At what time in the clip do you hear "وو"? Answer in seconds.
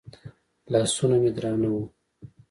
1.73-1.83